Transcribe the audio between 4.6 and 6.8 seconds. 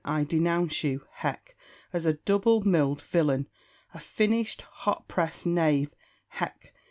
hot pressed knave (hech!)